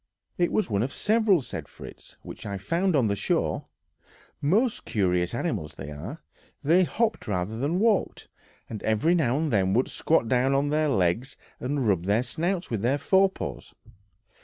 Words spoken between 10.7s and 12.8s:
their legs and rub their snouts